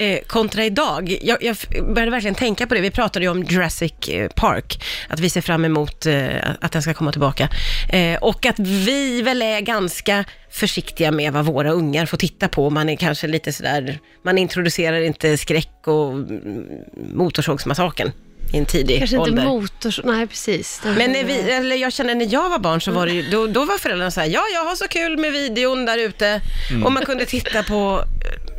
[0.00, 1.18] eh, kontra idag.
[1.22, 1.56] Jag, jag
[1.94, 2.80] började verkligen tänka på det.
[2.80, 6.28] Vi pratade ju om Jurassic eh, Park, att vi ser fram emot eh,
[6.60, 7.48] att den ska komma tillbaka.
[7.88, 12.70] Eh, och att vi väl är ganska försiktiga med vad våra ungar får titta på.
[12.70, 16.66] Man är kanske lite sådär, man introducerar inte skräck och mm,
[17.14, 18.12] Motorsågsmassakern
[18.52, 19.44] i en tidig Kanske inte ålder.
[19.44, 20.00] motors...
[20.04, 20.80] Nej, precis.
[20.84, 23.46] Men när vi, eller jag känner när jag var barn så var det ju, då,
[23.46, 26.40] då var föräldrarna så här, ja jag har så kul med videon där ute.
[26.84, 28.04] Och man kunde titta på,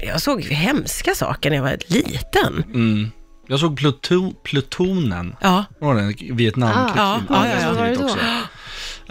[0.07, 2.63] jag såg ju hemska saker när jag var liten.
[2.73, 3.11] Mm.
[3.47, 5.35] Jag såg Pluto, Plutonen.
[5.41, 5.65] Ja.
[5.79, 7.25] Var det en Vietnamkrigsfilm?
[7.29, 7.95] Ah, ja, ja, ja.
[7.95, 8.03] Då?
[8.03, 8.17] också.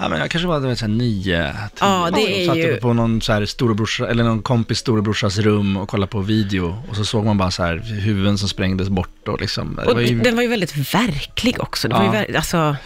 [0.00, 1.54] Ja, men jag kanske var du vet, så här nio, tio.
[1.80, 5.38] Ja, det är satt ju- uppe på någon så här storebrorsa, eller någon kompis storebrorsas
[5.38, 6.82] rum och kollade på video.
[6.90, 9.76] Och så såg man bara så här huvuden som sprängdes bort och liksom.
[9.76, 11.88] Det Och var ju, den var ju väldigt verklig också.
[11.88, 12.12] Det var ju Ja.
[12.12, 12.76] ver- alltså,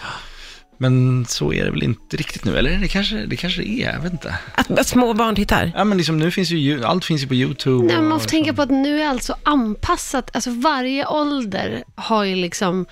[0.78, 4.00] Men så är det väl inte riktigt nu, eller det kanske det kanske är, jag
[4.00, 4.34] vet inte.
[4.54, 5.72] att, att små barn tittar.
[5.76, 7.86] Ja, men liksom nu finns ju, ju- allt finns ju på YouTube.
[7.86, 10.30] Nej, men man får tänka liksom- på att nu är allt så anpassat.
[10.36, 12.86] Alltså varje ålder har ju liksom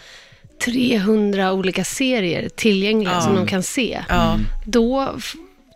[0.65, 3.21] 300 olika serier tillgängliga Ja.
[3.21, 4.03] som de kan se.
[4.09, 4.39] Ja.
[4.67, 5.15] Då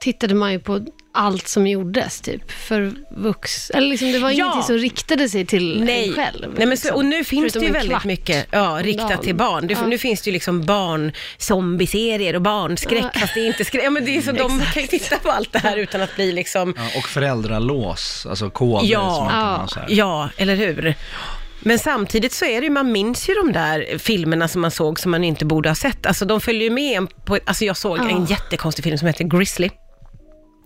[0.01, 0.81] tittade man ju på
[1.19, 3.71] allt som gjordes, typ, för vux...
[3.71, 4.35] Eller liksom, det var Ja.
[4.37, 6.55] ingenting som riktade sig till Nej, en själv.
[6.57, 6.97] Nej men så, liksom.
[6.97, 9.23] och nu finns Förutom det ju väldigt mycket ja, riktat dagen.
[9.23, 9.67] till barn.
[9.67, 9.87] Det, Ja.
[9.87, 13.21] Nu finns det ju liksom barn zombieserier och barnskräck, Ja.
[13.21, 13.85] fast det är inte skräck.
[13.85, 16.15] Ja, men det är så, de kan ju titta på allt det här utan att
[16.15, 19.15] bli liksom, Ja, och föräldralås, alltså koder Ja.
[19.15, 19.57] som man kan Ja.
[19.57, 19.87] ha så här.
[19.91, 20.95] ja, eller hur?
[21.61, 25.01] Men samtidigt så är det ju, man minns ju de där filmerna som man såg
[25.01, 26.07] som man inte borde ha sett.
[26.07, 29.25] Alltså de följer ju med en på, alltså jag såg en jättekonstig film som heter
[29.25, 29.71] Grizzly.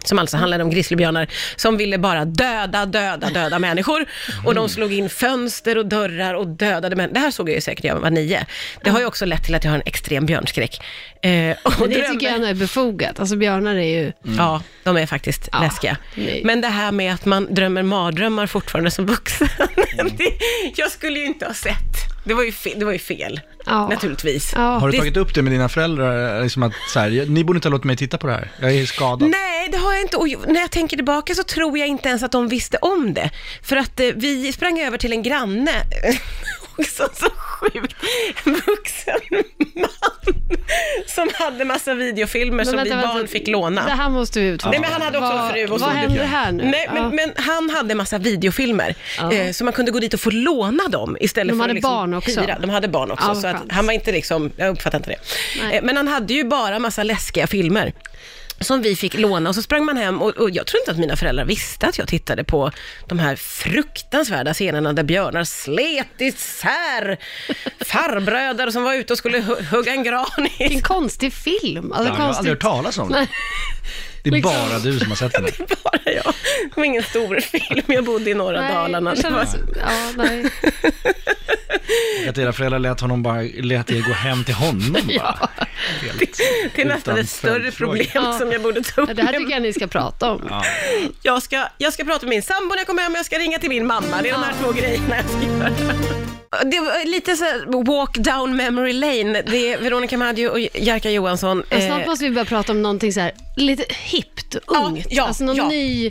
[0.04, 4.06] Som alltså handlade om grizzlybjörnar som ville bara döda, döda, döda människor.
[4.44, 7.14] Och de slog in fönster och dörrar och dödade människor.
[7.14, 8.46] Det här såg jag ju säkert när jag var nio.
[8.84, 10.80] Det har ju också lett till att jag har en extrem björnskräck.
[11.22, 13.20] Eh, och Men det drömde- tycker jag är befogat.
[13.20, 14.12] Alltså björnar är ju...
[14.38, 15.96] Ja, de är faktiskt Ja, läskiga.
[16.14, 16.40] nej.
[16.44, 19.48] Men det här med att man drömmer mardrömmar fortfarande som vuxen,
[19.96, 20.32] det,
[20.76, 21.74] jag skulle ju inte ha sett.
[22.24, 23.88] Det var ju, fe, det var ju fel, Ja.
[23.88, 24.52] naturligtvis.
[24.56, 24.60] Ja.
[24.78, 26.42] Har du Det- tagit upp det med dina föräldrar?
[26.42, 28.52] Liksom att, så här, ni borde inte ha låtit mig titta på det här.
[28.60, 29.28] Jag är skadad.
[29.30, 30.16] Nej, det har jag inte.
[30.16, 33.30] Och när jag tänker tillbaka så tror jag inte ens att de visste om det.
[33.62, 35.70] För att eh, vi sprang över till en granne,
[36.84, 37.94] också så sjukt,
[38.44, 39.20] en vuxen
[39.74, 39.90] man,
[41.06, 43.14] som hade massa videofilmer som vänta, vi vänta.
[43.14, 43.84] barn fick låna.
[43.84, 44.70] Det här måste vi utforska.
[44.70, 45.86] Nej, men han hade också vad, en fru och Vad så.
[45.96, 46.64] händer här nu?
[46.64, 46.92] Nej, Ja.
[46.94, 49.32] men, men han hade massa videofilmer, Ja.
[49.32, 51.74] eh, så man kunde gå dit och få låna dem istället De för hade att
[51.74, 52.40] liksom barn också?
[52.40, 52.58] hyra.
[52.60, 55.16] De hade barn också, Ja, så att han var inte liksom, jag uppfattar inte det.
[55.62, 55.76] Nej.
[55.76, 57.92] Eh, men han hade ju bara massa läskiga filmer
[58.60, 60.98] som vi fick låna och så sprang man hem och, och jag tror inte att
[60.98, 62.70] mina föräldrar visste att jag tittade på
[63.08, 67.18] de här fruktansvärda scenerna där björnar slet isär
[67.84, 71.92] farbröder som var ute och skulle hu- hugga en gran i Vilken konstig film.
[71.92, 73.26] Alltså, Ja, jag har aldrig hört talas om det.
[74.24, 74.52] Det är Liksom.
[74.70, 75.44] bara du som har sett den.
[75.58, 75.66] här.
[75.84, 76.34] bara jag.
[76.74, 79.14] Det var ingen stor film, jag bodde i norra Nej, Dalarna.
[79.14, 80.44] det Det var, kändes, ja, nej.
[82.28, 85.48] Att era föräldrar lät honom bara, lät er gå hem till honom bara.
[86.02, 86.40] Helt
[86.76, 88.38] det är nästan ett större problem Ja.
[88.38, 89.08] som jag borde ta upp.
[89.08, 90.46] Ja, Det här tycker jag ni ska prata om.
[90.50, 90.64] Ja.
[91.22, 93.38] jag, ska, jag ska prata med min sambo när jag kommer hem och jag ska
[93.38, 94.22] ringa till min mamma.
[94.22, 95.70] Det är de här två grejerna jag ska göra.
[96.64, 97.44] Det var lite så
[97.82, 99.42] walk down memory lane.
[99.42, 101.62] Det är Veronica Maggio och Jerka Johansson.
[101.70, 105.06] Ja, Eh, snart måste vi börja prata om någonting så här lite hippt, Ja, ungt.
[105.10, 106.10] ja, alltså någon ja.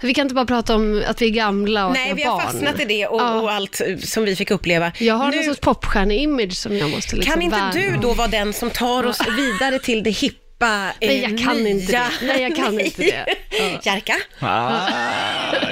[0.00, 2.32] Vi kan inte bara prata om att vi är gamla och Nej, att vi har
[2.36, 2.46] barn.
[2.46, 3.40] fastnat i det och, Ja.
[3.40, 4.92] och allt eh, som vi fick uppleva.
[4.98, 8.12] Jag har Nu- någon sorts popstjärne-image som jag måste liksom Kan inte värna du då
[8.14, 11.68] vara den som tar oss vidare till det hippa, eh, Nej, jag kan nya?
[11.70, 12.08] inte det.
[12.26, 13.36] Nej, jag kan inte det.
[13.50, 13.80] Ja.
[13.92, 14.80] Jerka, Ah,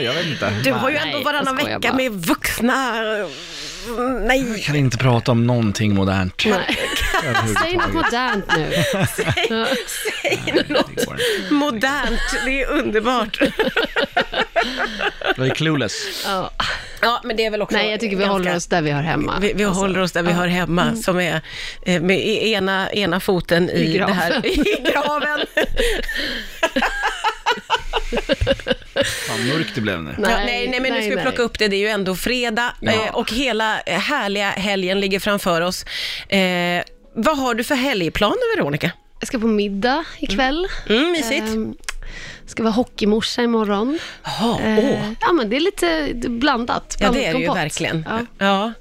[0.01, 0.51] jag vet inte.
[0.65, 1.93] du har ju Nej, ändå varannan vecka bara.
[1.95, 2.93] med vuxna...
[4.27, 6.45] Nej, Jag kan inte prata om någonting modernt.
[7.63, 8.73] Säg något modernt nu.
[9.09, 12.21] säg något modernt.
[12.45, 13.39] Det är underbart.
[15.37, 16.25] Jag är clueless.
[16.27, 16.51] Ja.
[17.01, 18.91] Ja, men det är väl också Nej, jag tycker vi ganska- håller oss där vi
[18.91, 19.39] hör hemma.
[19.41, 21.41] Vi, vi Alltså, håller oss där vi hör hemma, som är
[21.87, 25.41] eh, med ena, ena foten i, I det här, i graven.
[29.29, 30.15] Fan mörkt det blev nu.
[30.19, 31.25] Nej, ja, nej, nej, men nu ska vi nej.
[31.25, 31.69] plocka upp det.
[31.69, 32.93] Det är ju ändå fredag Ja.
[32.93, 35.85] eh, och hela härliga helgen ligger framför oss.
[36.29, 36.83] Eh,
[37.15, 38.91] vad har du för helgplaner, Veronica?
[39.21, 40.67] Jag ska på middag ikväll.
[40.89, 41.49] Mm, mysigt.
[41.55, 41.75] Ehm,
[42.47, 43.99] ska vara hockeymorsa imorgon.
[44.25, 45.13] Jaha, Eh, åh.
[45.21, 46.97] Ja, men det är lite blandat.
[47.01, 47.63] Ja, det är det ju kompott.
[47.65, 48.07] verkligen.
[48.09, 48.47] Ja.
[48.47, 48.73] Ja.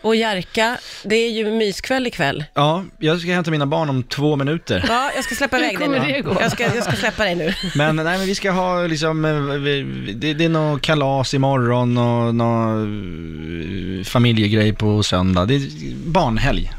[0.00, 2.44] Och Jerka, det är ju myskväll ikväll.
[2.54, 4.84] Ja, jag ska hämta mina barn om två minuter.
[4.88, 6.12] Ja, jag ska släppa iväg dig kommer nu.
[6.12, 6.36] det gå?
[6.40, 7.54] Jag ska, jag ska släppa dig nu.
[7.74, 11.98] Men nej, men vi ska ha liksom, eh, vi- det, det är något kalas imorgon
[11.98, 15.44] och någon eh, familjegrej på söndag.
[15.46, 15.62] Det är
[15.94, 16.70] barnhelg.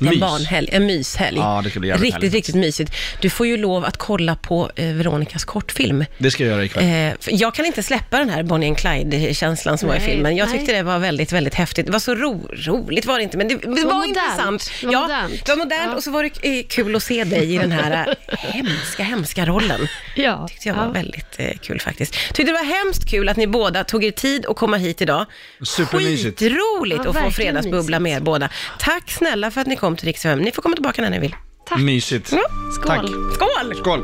[0.00, 0.20] En Mys.
[0.20, 1.36] barnhelg, en myshelg.
[1.38, 2.34] Ja, det ska bli jävligt Riktigt, härligt.
[2.34, 2.92] riktigt mysigt.
[3.20, 6.04] Du får ju lov att kolla på eh, Veronicas kortfilm.
[6.18, 6.84] Det ska jag göra ikväll.
[6.84, 10.08] Eh, för jag kan inte släppa den här Bonnie and Clyde-känslan som var i Nej,
[10.08, 10.36] filmen.
[10.36, 10.58] Jag nej.
[10.58, 11.86] tyckte det var väldigt, väldigt häftigt.
[11.86, 14.08] Det var så ro, roligt var det inte, men det, det var, var modernt.
[14.08, 14.70] intressant.
[14.80, 15.44] Det var ja, modernt.
[15.46, 15.96] det var modernt Ja.
[15.96, 19.46] och så var det eh, kul att se dig i den här eh, hemska, hemska
[19.46, 19.80] rollen.
[20.16, 20.46] Ja.
[20.48, 20.90] tyckte jag var ja.
[20.90, 22.12] väldigt eh, kul faktiskt.
[22.12, 25.26] Tyckte det var hemskt kul att ni båda tog er tid att komma hit idag.
[25.62, 26.38] Supermysigt.
[26.38, 28.02] Skitroligt Ja, att få verkligen fredagsbubbla mysigt.
[28.02, 28.48] med er båda.
[28.78, 30.38] Tack snälla för att ni kom till Rix FM.
[30.38, 31.36] Ni får komma tillbaka när ni vill.
[31.68, 31.80] Tack.
[31.80, 32.32] Mysigt.
[32.32, 32.42] Ja.
[32.74, 32.86] Skål.
[32.86, 33.06] Tack.
[33.34, 33.74] Skål!
[33.76, 34.00] Skål!